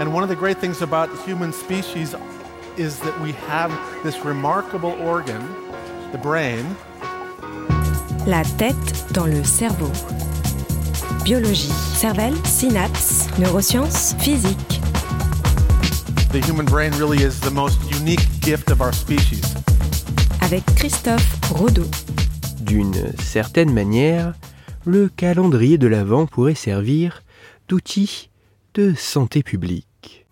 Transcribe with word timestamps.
And 0.00 0.12
one 0.12 0.22
of 0.22 0.28
the 0.28 0.36
great 0.36 0.58
things 0.58 0.82
about 0.82 1.10
the 1.10 1.22
human 1.22 1.52
species 1.52 2.14
is 2.76 2.98
that 3.00 3.20
we 3.20 3.32
have 3.48 3.70
this 4.02 4.24
remarkable 4.24 4.92
organ, 5.00 5.42
the 6.10 6.18
brain. 6.18 6.64
La 8.26 8.42
tête 8.58 9.12
dans 9.12 9.26
le 9.26 9.44
cerveau. 9.44 9.90
Biologie, 11.24 11.72
cervelle, 11.94 12.34
synapses, 12.44 13.28
neurosciences, 13.38 14.14
physique. 14.18 14.80
The 16.32 16.40
human 16.40 16.64
brain 16.64 16.92
really 16.98 17.22
is 17.22 17.38
the 17.40 17.50
most 17.50 17.78
unique 17.90 18.26
gift 18.40 18.70
of 18.70 18.80
our 18.80 18.92
species. 18.92 19.54
Avec 20.40 20.64
Christophe 20.74 21.38
Rodeau. 21.52 21.86
D'une 22.60 23.12
certaine 23.18 23.72
manière, 23.72 24.34
le 24.84 25.08
calendrier 25.08 25.78
de 25.78 25.86
l'Avent 25.86 26.26
pourrait 26.26 26.54
servir 26.54 27.22
d'outil 27.68 28.30
de 28.74 28.94
santé 28.94 29.42
publique. 29.42 30.26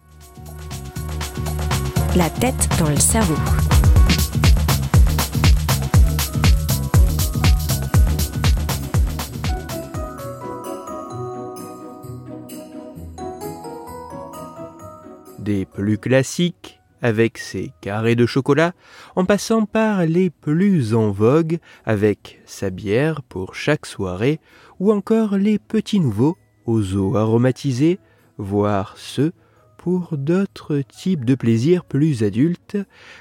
La 2.16 2.30
tête 2.30 2.68
dans 2.78 2.88
le 2.88 2.96
cerveau. 2.96 3.34
Des 15.38 15.66
plus 15.66 15.98
classiques, 15.98 16.80
avec 17.02 17.36
ses 17.36 17.72
carrés 17.82 18.14
de 18.14 18.24
chocolat, 18.24 18.72
en 19.16 19.26
passant 19.26 19.66
par 19.66 20.06
les 20.06 20.30
plus 20.30 20.94
en 20.94 21.10
vogue, 21.10 21.58
avec 21.84 22.40
sa 22.46 22.70
bière 22.70 23.22
pour 23.22 23.54
chaque 23.54 23.84
soirée, 23.84 24.40
ou 24.78 24.92
encore 24.92 25.36
les 25.36 25.58
petits 25.58 26.00
nouveaux 26.00 26.38
aux 26.64 26.94
eaux 26.94 27.16
aromatisées, 27.16 27.98
voire 28.40 28.94
ceux 28.96 29.32
pour 29.76 30.16
d'autres 30.18 30.80
types 30.80 31.24
de 31.24 31.34
plaisirs 31.34 31.84
plus 31.84 32.22
adultes, 32.22 32.76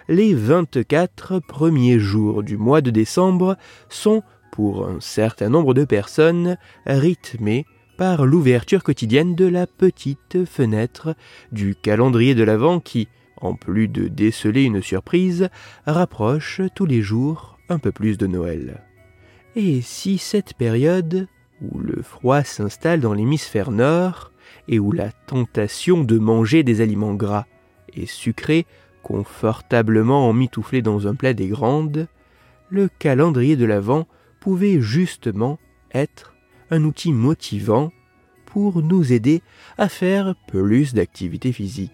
les 0.09 0.33
24 0.33 1.39
premiers 1.39 1.99
jours 1.99 2.43
du 2.43 2.57
mois 2.57 2.81
de 2.81 2.89
décembre 2.89 3.55
sont, 3.87 4.23
pour 4.51 4.87
un 4.87 4.99
certain 4.99 5.47
nombre 5.47 5.73
de 5.73 5.85
personnes, 5.85 6.57
rythmés 6.85 7.65
par 7.97 8.25
l'ouverture 8.25 8.83
quotidienne 8.83 9.35
de 9.35 9.45
la 9.45 9.67
petite 9.67 10.45
fenêtre 10.45 11.15
du 11.51 11.75
calendrier 11.75 12.35
de 12.35 12.43
l'Avent 12.43 12.79
qui, 12.79 13.07
en 13.37 13.55
plus 13.55 13.87
de 13.87 14.07
déceler 14.07 14.63
une 14.63 14.81
surprise, 14.81 15.49
rapproche 15.85 16.61
tous 16.75 16.85
les 16.85 17.01
jours 17.01 17.57
un 17.69 17.79
peu 17.79 17.91
plus 17.91 18.17
de 18.17 18.27
Noël. 18.27 18.83
Et 19.55 19.81
si 19.81 20.17
cette 20.17 20.55
période, 20.55 21.27
où 21.61 21.79
le 21.79 22.01
froid 22.01 22.43
s'installe 22.43 22.99
dans 22.99 23.13
l'hémisphère 23.13 23.71
nord, 23.71 24.28
et 24.69 24.79
où 24.79 24.91
la 24.91 25.11
tentation 25.11 26.03
de 26.03 26.19
manger 26.19 26.63
des 26.63 26.79
aliments 26.79 27.15
gras 27.15 27.47
et 27.93 28.05
sucrés, 28.05 28.67
confortablement 29.01 30.29
emmitouflés 30.29 30.83
dans 30.83 31.07
un 31.07 31.15
plat 31.15 31.33
des 31.33 31.47
grandes, 31.47 32.07
le 32.69 32.87
calendrier 32.87 33.55
de 33.55 33.65
l'Avent 33.65 34.07
pouvait 34.39 34.79
justement 34.79 35.57
être 35.91 36.35
un 36.69 36.83
outil 36.83 37.11
motivant 37.11 37.91
pour 38.45 38.83
nous 38.83 39.11
aider 39.11 39.41
à 39.79 39.89
faire 39.89 40.35
plus 40.47 40.93
d'activité 40.93 41.51
physique. 41.51 41.91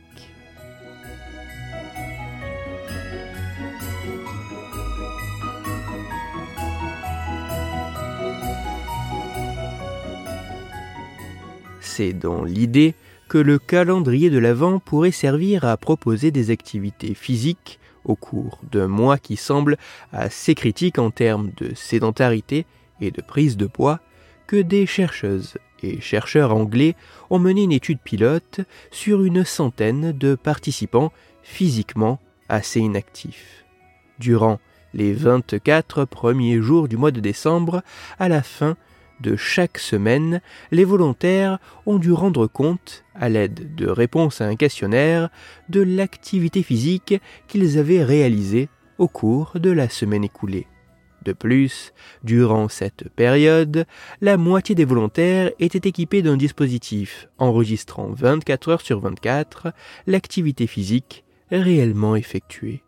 C'est 11.98 12.12
dans 12.12 12.44
l'idée 12.44 12.94
que 13.30 13.38
le 13.38 13.58
calendrier 13.58 14.30
de 14.30 14.38
l'Avent 14.38 14.80
pourrait 14.80 15.12
servir 15.12 15.64
à 15.64 15.78
proposer 15.78 16.30
des 16.30 16.52
activités 16.52 17.14
physiques 17.14 17.80
au 18.04 18.18
cours 18.18 18.60
d'un 18.70 18.90
mois 18.90 19.18
qui 19.18 19.38
semble 19.38 19.78
assez 20.11 20.55
critique 20.55 21.00
en 21.00 21.10
termes 21.10 21.52
de 21.55 21.73
sédentarité 21.73 22.66
et 23.00 23.11
de 23.11 23.22
prise 23.22 23.55
de 23.55 23.66
poids 23.66 24.02
que 24.45 24.58
des 24.58 24.86
chercheuses 24.86 25.58
et 25.84 26.02
chercheurs 26.02 26.54
anglais 26.54 26.98
ont 27.30 27.39
mené 27.39 27.64
une 27.64 27.72
étude 27.72 28.00
pilote 28.04 28.60
sur 28.92 29.23
une 29.23 29.45
centaine 29.45 30.11
de 30.11 30.36
participants 30.36 31.14
physiquement 31.44 32.20
assez 32.50 32.82
inactifs. 32.82 33.64
Durant 34.20 34.60
les 34.94 35.14
24 35.14 36.04
premiers 36.04 36.61
jours 36.61 36.89
du 36.89 36.98
mois 36.98 37.11
de 37.11 37.22
décembre, 37.22 37.84
à 38.20 38.28
la 38.28 38.44
fin 38.44 38.76
de 39.21 39.36
chaque 39.36 39.77
semaine, 39.77 40.42
les 40.71 40.83
volontaires 40.83 41.59
ont 41.86 41.98
dû 41.98 42.11
rendre 42.11 42.48
compte, 42.48 43.03
à 43.14 43.30
l'aide 43.30 43.76
de 43.76 43.87
réponses 43.87 44.42
à 44.42 44.45
un 44.45 44.55
questionnaire, 44.55 45.30
de 45.70 45.81
l'activité 45.81 46.64
physique 46.64 47.15
qu'ils 47.48 47.77
avaient 47.77 48.04
réalisée 48.04 48.70
au 48.98 49.08
cours 49.08 49.54
de 49.55 49.71
la 49.71 49.89
semaine 49.89 50.23
écoulée. 50.23 50.67
De 51.23 51.33
plus, 51.33 51.92
durant 52.23 52.70
cette 52.70 53.09
période, 53.09 53.86
la 54.21 54.37
moitié 54.37 54.75
des 54.75 54.86
volontaires 54.86 55.52
étaient 55.59 55.89
équipés 55.89 56.21
d'un 56.21 56.37
dispositif 56.37 57.27
enregistrant 57.39 58.09
24 58.09 58.70
heures 58.70 58.81
sur 58.81 58.99
24 58.99 59.73
l'activité 60.05 60.67
physique 60.67 61.25
réellement 61.49 62.15
effectuée. 62.15 62.83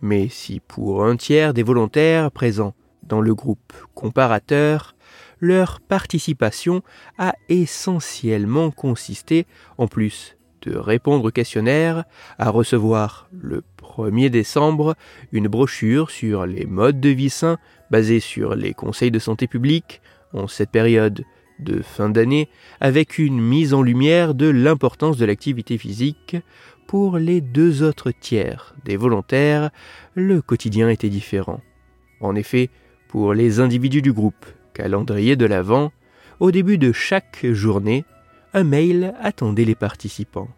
Mais 0.00 0.28
si 0.28 0.60
pour 0.60 1.04
un 1.04 1.16
tiers 1.16 1.52
des 1.52 1.62
volontaires 1.62 2.30
présents 2.30 2.74
dans 3.02 3.20
le 3.20 3.34
groupe 3.34 3.72
comparateur, 3.94 4.94
leur 5.40 5.80
participation 5.80 6.82
a 7.18 7.34
essentiellement 7.48 8.70
consisté, 8.70 9.46
en 9.76 9.86
plus 9.86 10.36
de 10.62 10.76
répondre 10.76 11.24
au 11.24 11.30
questionnaire, 11.30 12.04
à 12.38 12.50
recevoir 12.50 13.28
le 13.32 13.62
1er 13.80 14.28
décembre 14.28 14.96
une 15.32 15.48
brochure 15.48 16.10
sur 16.10 16.46
les 16.46 16.66
modes 16.66 17.00
de 17.00 17.10
vie 17.10 17.30
sains 17.30 17.58
basée 17.90 18.20
sur 18.20 18.54
les 18.54 18.74
conseils 18.74 19.10
de 19.10 19.18
santé 19.18 19.46
publique 19.46 20.00
en 20.32 20.48
cette 20.48 20.70
période 20.70 21.24
de 21.58 21.82
fin 21.82 22.08
d'année 22.08 22.48
avec 22.80 23.18
une 23.18 23.40
mise 23.40 23.74
en 23.74 23.82
lumière 23.82 24.34
de 24.34 24.48
l'importance 24.48 25.16
de 25.16 25.26
l'activité 25.26 25.78
physique. 25.78 26.36
Pour 26.86 27.18
les 27.18 27.40
deux 27.40 27.82
autres 27.82 28.12
tiers 28.12 28.74
des 28.84 28.96
volontaires, 28.96 29.70
le 30.14 30.40
quotidien 30.40 30.88
était 30.88 31.10
différent. 31.10 31.60
En 32.20 32.34
effet, 32.34 32.70
pour 33.08 33.34
les 33.34 33.60
individus 33.60 34.02
du 34.02 34.12
groupe 34.12 34.46
calendrier 34.78 35.34
de 35.34 35.44
l'Avent, 35.44 35.90
au 36.38 36.52
début 36.52 36.78
de 36.78 36.92
chaque 36.92 37.44
journée, 37.50 38.04
un 38.54 38.62
mail 38.62 39.12
attendait 39.20 39.64
les 39.64 39.74
participants. 39.74 40.48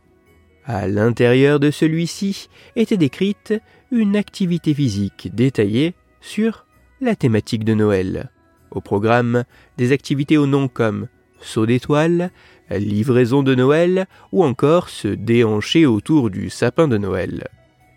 À 0.66 0.86
l'intérieur 0.86 1.58
de 1.58 1.70
celui-ci 1.70 2.50
était 2.76 2.98
décrite 2.98 3.54
une 3.90 4.16
activité 4.16 4.74
physique 4.74 5.30
détaillée 5.34 5.94
sur 6.20 6.66
la 7.00 7.16
thématique 7.16 7.64
de 7.64 7.72
Noël. 7.72 8.30
Au 8.70 8.82
programme, 8.82 9.44
des 9.78 9.90
activités 9.90 10.36
au 10.36 10.46
nom 10.46 10.68
comme 10.68 11.08
saut 11.40 11.64
d'étoiles, 11.64 12.30
livraison 12.70 13.42
de 13.42 13.54
Noël 13.54 14.06
ou 14.32 14.44
encore 14.44 14.90
se 14.90 15.08
déhancher 15.08 15.86
autour 15.86 16.28
du 16.28 16.50
sapin 16.50 16.88
de 16.88 16.98
Noël. 16.98 17.48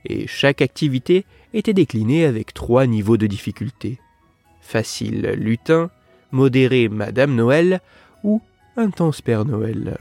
Et 0.06 0.26
chaque 0.28 0.62
activité 0.62 1.26
était 1.54 1.74
déclinée 1.74 2.24
avec 2.24 2.54
trois 2.54 2.88
niveaux 2.88 3.18
de 3.18 3.28
difficulté. 3.28 4.00
Facile 4.62 5.34
lutin, 5.38 5.92
modéré 6.34 6.90
Madame 6.90 7.36
Noël 7.36 7.80
ou 8.24 8.42
intense 8.76 9.22
Père 9.22 9.46
Noël. 9.46 9.98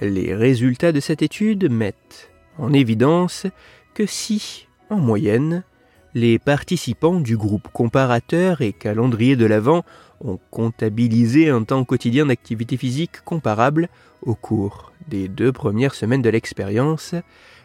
Les 0.00 0.34
résultats 0.34 0.92
de 0.92 1.00
cette 1.00 1.22
étude 1.22 1.70
mettent 1.70 2.30
en 2.58 2.72
évidence 2.72 3.46
que 3.92 4.06
si, 4.06 4.66
en 4.88 4.96
moyenne, 4.96 5.62
les 6.14 6.38
participants 6.38 7.20
du 7.20 7.36
groupe 7.36 7.68
comparateur 7.72 8.62
et 8.62 8.72
calendrier 8.72 9.36
de 9.36 9.46
l'Avent 9.46 9.84
ont 10.20 10.38
comptabilisé 10.50 11.50
un 11.50 11.62
temps 11.62 11.84
quotidien 11.84 12.26
d'activité 12.26 12.76
physique 12.76 13.22
comparable 13.24 13.88
au 14.22 14.34
cours 14.34 14.92
des 15.08 15.28
deux 15.28 15.52
premières 15.52 15.94
semaines 15.94 16.22
de 16.22 16.30
l'expérience. 16.30 17.14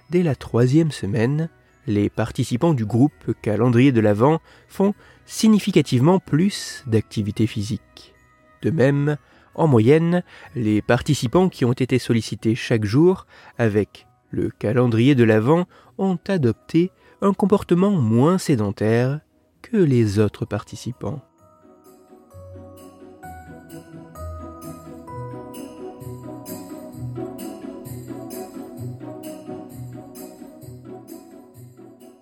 Dès 0.10 0.24
la 0.24 0.36
troisième 0.36 0.92
semaine, 0.92 1.50
les 1.88 2.10
participants 2.10 2.74
du 2.74 2.86
groupe 2.86 3.34
calendrier 3.42 3.92
de 3.92 4.00
l'Avent 4.00 4.40
font 4.68 4.94
significativement 5.26 6.20
plus 6.20 6.84
d'activité 6.88 7.48
physique. 7.48 8.14
De 8.62 8.70
même, 8.70 9.18
en 9.56 9.68
moyenne, 9.68 10.24
les 10.56 10.82
participants 10.82 11.50
qui 11.50 11.66
ont 11.66 11.74
été 11.74 11.98
sollicités 11.98 12.56
chaque 12.56 12.86
jour 12.86 13.26
avec 13.58 14.08
le 14.32 14.50
calendrier 14.50 15.16
de 15.16 15.24
l'Avent 15.24 15.66
ont 15.98 16.20
adopté 16.28 16.92
un 17.26 17.34
comportement 17.34 17.90
moins 17.90 18.38
sédentaire 18.38 19.20
que 19.64 19.78
les 19.78 20.20
autres 20.20 20.46
participants. 20.46 21.22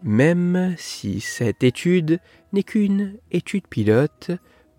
Même 0.04 0.74
si 0.78 1.20
cette 1.20 1.64
étude 1.66 2.22
n'est 2.54 2.64
qu'une 2.64 3.18
étude 3.30 3.68
pilote 3.68 4.32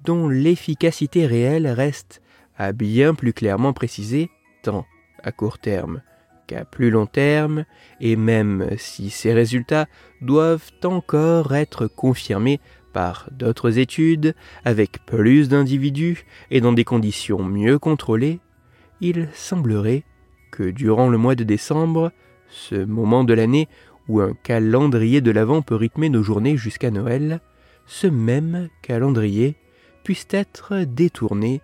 dont 0.05 0.27
l'efficacité 0.27 1.27
réelle 1.27 1.67
reste 1.67 2.23
à 2.57 2.73
bien 2.73 3.15
plus 3.15 3.35
clairement 3.35 3.75
préciser, 3.75 4.31
tant 4.63 4.87
à 5.23 5.33
court 5.33 5.59
terme 5.59 6.01
qu'à 6.47 6.65
plus 6.65 6.91
long 6.91 7.07
terme, 7.07 7.65
et 8.01 8.17
même 8.17 8.69
si 8.77 9.11
ces 9.11 9.33
résultats 9.33 9.87
doivent 10.21 10.71
encore 10.85 11.55
être 11.55 11.87
confirmés 11.87 12.61
par 12.93 13.29
d'autres 13.33 13.79
études, 13.79 14.35
avec 14.65 15.05
plus 15.05 15.49
d'individus 15.49 16.25
et 16.51 16.61
dans 16.61 16.73
des 16.73 16.85
conditions 16.85 17.43
mieux 17.43 17.79
contrôlées, 17.79 18.41
il 19.01 19.29
semblerait 19.35 20.05
que 20.51 20.71
durant 20.71 21.09
le 21.09 21.19
mois 21.19 21.35
de 21.35 21.45
décembre, 21.45 22.13
ce 22.49 22.77
moment 22.77 23.25
de 23.25 23.35
l'année 23.35 23.69
où 24.09 24.21
un 24.21 24.35
calendrier 24.35 25.21
de 25.21 25.31
l'Avent 25.31 25.63
peut 25.63 25.75
rythmer 25.75 26.09
nos 26.09 26.23
journées 26.23 26.57
jusqu'à 26.57 26.91
Noël, 26.91 27.41
ce 27.87 28.07
même 28.07 28.69
calendrier 28.83 29.57
puisse 30.05 30.27
être 30.31 30.85
détourné 30.85 31.61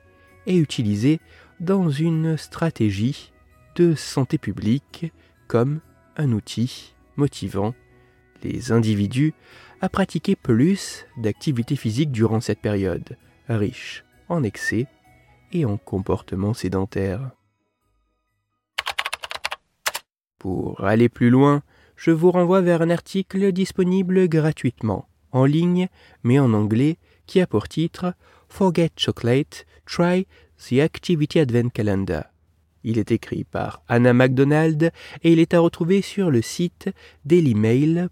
et 0.46 0.56
utilisé 0.56 1.20
dans 1.60 1.90
une 1.90 2.36
stratégie 2.36 3.32
de 3.80 3.94
santé 3.94 4.36
publique 4.36 5.10
comme 5.48 5.80
un 6.18 6.32
outil 6.32 6.94
motivant 7.16 7.74
les 8.42 8.72
individus 8.72 9.32
à 9.80 9.88
pratiquer 9.88 10.36
plus 10.36 11.06
d'activité 11.16 11.76
physique 11.76 12.12
durant 12.12 12.40
cette 12.40 12.60
période, 12.60 13.16
riche 13.48 14.04
en 14.28 14.42
excès 14.42 14.86
et 15.52 15.64
en 15.64 15.78
comportements 15.78 16.52
sédentaires. 16.52 17.30
Pour 20.38 20.84
aller 20.84 21.08
plus 21.08 21.30
loin, 21.30 21.62
je 21.96 22.10
vous 22.10 22.30
renvoie 22.30 22.60
vers 22.60 22.82
un 22.82 22.90
article 22.90 23.50
disponible 23.50 24.28
gratuitement, 24.28 25.08
en 25.32 25.46
ligne, 25.46 25.88
mais 26.22 26.38
en 26.38 26.52
anglais, 26.52 26.98
qui 27.24 27.40
a 27.40 27.46
pour 27.46 27.66
titre 27.66 28.12
Forget 28.50 28.90
Chocolate, 28.96 29.64
Try 29.86 30.26
the 30.68 30.80
Activity 30.80 31.38
Advent 31.38 31.70
Calendar. 31.72 32.30
Il 32.84 32.98
est 32.98 33.12
écrit 33.12 33.44
par 33.44 33.82
Anna 33.88 34.12
MacDonald 34.12 34.90
et 35.22 35.32
il 35.32 35.38
est 35.38 35.54
à 35.54 35.60
retrouver 35.60 36.02
sur 36.02 36.30
le 36.30 36.42
site 36.42 36.90
dailymail.co.uk. 37.24 38.10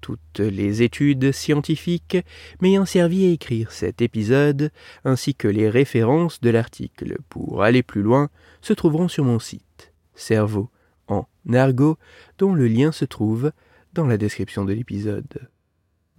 Toutes 0.00 0.38
les 0.38 0.82
études 0.82 1.32
scientifiques 1.32 2.18
m'ayant 2.60 2.84
servi 2.84 3.26
à 3.26 3.30
écrire 3.30 3.72
cet 3.72 4.00
épisode, 4.00 4.70
ainsi 5.04 5.34
que 5.34 5.48
les 5.48 5.68
références 5.68 6.40
de 6.40 6.50
l'article 6.50 7.16
pour 7.28 7.62
aller 7.62 7.82
plus 7.82 8.02
loin, 8.02 8.28
se 8.60 8.72
trouveront 8.72 9.08
sur 9.08 9.24
mon 9.24 9.38
site, 9.38 9.92
Cerveau 10.14 10.70
en 11.08 11.26
argot, 11.52 11.98
dont 12.38 12.54
le 12.54 12.68
lien 12.68 12.92
se 12.92 13.04
trouve 13.04 13.50
dans 13.94 14.06
la 14.06 14.18
description 14.18 14.64
de 14.64 14.72
l'épisode. 14.72 15.48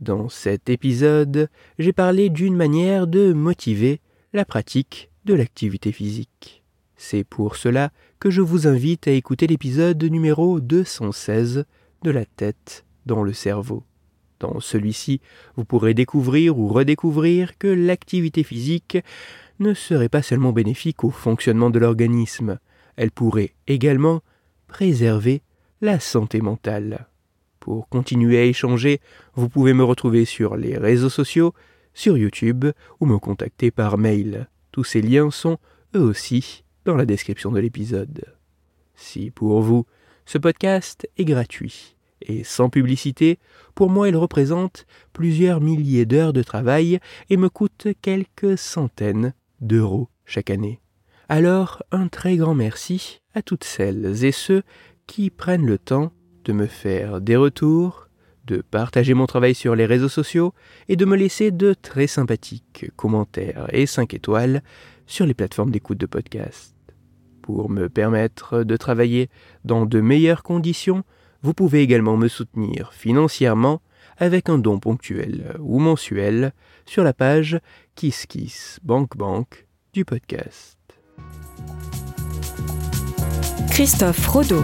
Dans 0.01 0.29
cet 0.29 0.69
épisode, 0.69 1.49
j'ai 1.77 1.93
parlé 1.93 2.29
d'une 2.29 2.55
manière 2.55 3.07
de 3.07 3.33
motiver 3.33 4.01
la 4.33 4.45
pratique 4.45 5.09
de 5.29 5.35
l'activité 5.35 5.91
physique. 5.91 6.63
C'est 6.95 7.23
pour 7.23 7.55
cela 7.55 7.91
que 8.19 8.31
je 8.31 8.41
vous 8.41 8.65
invite 8.65 9.07
à 9.07 9.11
écouter 9.11 9.45
l'épisode 9.45 10.03
numéro 10.03 10.59
216 10.59 11.65
de 12.01 12.11
la 12.11 12.25
tête 12.25 12.83
dans 13.05 13.21
le 13.21 13.31
cerveau. 13.31 13.83
Dans 14.39 14.59
celui-ci, 14.59 15.21
vous 15.55 15.65
pourrez 15.65 15.93
découvrir 15.93 16.57
ou 16.57 16.67
redécouvrir 16.67 17.59
que 17.59 17.67
l'activité 17.67 18.41
physique 18.41 18.97
ne 19.59 19.75
serait 19.75 20.09
pas 20.09 20.23
seulement 20.23 20.51
bénéfique 20.51 21.03
au 21.03 21.11
fonctionnement 21.11 21.69
de 21.69 21.77
l'organisme, 21.77 22.57
elle 22.95 23.11
pourrait 23.11 23.53
également 23.67 24.21
préserver 24.65 25.43
la 25.79 25.99
santé 25.99 26.41
mentale. 26.41 27.07
Pour 27.59 27.87
continuer 27.87 28.39
à 28.39 28.45
échanger, 28.45 28.99
vous 29.35 29.47
pouvez 29.47 29.73
me 29.73 29.83
retrouver 29.83 30.25
sur 30.25 30.57
les 30.57 30.75
réseaux 30.75 31.09
sociaux, 31.09 31.53
sur 31.93 32.17
YouTube 32.17 32.65
ou 32.99 33.05
me 33.05 33.19
contacter 33.19 33.69
par 33.69 33.99
mail. 33.99 34.47
Tous 34.71 34.83
ces 34.83 35.01
liens 35.01 35.31
sont, 35.31 35.57
eux 35.95 36.01
aussi, 36.01 36.63
dans 36.85 36.95
la 36.95 37.05
description 37.05 37.51
de 37.51 37.59
l'épisode. 37.59 38.25
Si 38.95 39.31
pour 39.31 39.61
vous, 39.61 39.85
ce 40.25 40.37
podcast 40.37 41.09
est 41.17 41.25
gratuit 41.25 41.95
et 42.21 42.43
sans 42.43 42.69
publicité, 42.69 43.39
pour 43.75 43.89
moi 43.89 44.09
il 44.09 44.17
représente 44.17 44.85
plusieurs 45.13 45.61
milliers 45.61 46.05
d'heures 46.05 46.33
de 46.33 46.43
travail 46.43 46.99
et 47.29 47.37
me 47.37 47.49
coûte 47.49 47.87
quelques 48.01 48.57
centaines 48.57 49.33
d'euros 49.61 50.09
chaque 50.25 50.49
année. 50.49 50.81
Alors 51.29 51.83
un 51.91 52.07
très 52.07 52.37
grand 52.37 52.55
merci 52.55 53.21
à 53.33 53.41
toutes 53.41 53.63
celles 53.63 54.23
et 54.25 54.31
ceux 54.31 54.63
qui 55.07 55.29
prennent 55.29 55.65
le 55.65 55.77
temps 55.77 56.11
de 56.43 56.53
me 56.53 56.67
faire 56.67 57.21
des 57.21 57.35
retours, 57.35 58.08
de 58.49 58.61
partager 58.61 59.13
mon 59.13 59.27
travail 59.27 59.53
sur 59.53 59.75
les 59.75 59.85
réseaux 59.85 60.09
sociaux 60.09 60.53
et 60.87 60.95
de 60.95 61.05
me 61.05 61.15
laisser 61.15 61.51
de 61.51 61.75
très 61.79 62.07
sympathiques 62.07 62.87
commentaires 62.95 63.67
et 63.71 63.85
5 63.85 64.13
étoiles 64.15 64.63
sur 65.05 65.27
les 65.27 65.35
plateformes 65.35 65.69
d'écoute 65.69 65.99
de 65.99 66.07
podcast. 66.07 66.75
Pour 67.43 67.69
me 67.69 67.89
permettre 67.89 68.63
de 68.63 68.75
travailler 68.75 69.29
dans 69.65 69.85
de 69.85 70.01
meilleures 70.01 70.41
conditions, 70.41 71.03
vous 71.43 71.53
pouvez 71.53 71.81
également 71.81 72.17
me 72.17 72.27
soutenir 72.27 72.91
financièrement 72.91 73.81
avec 74.17 74.49
un 74.49 74.57
don 74.57 74.79
ponctuel 74.79 75.55
ou 75.59 75.79
mensuel 75.79 76.51
sur 76.85 77.03
la 77.03 77.13
page 77.13 77.59
KissKissBankBank 77.95 79.67
du 79.93 80.05
podcast. 80.05 80.77
Christophe 83.69 84.27
Rodeau. 84.27 84.63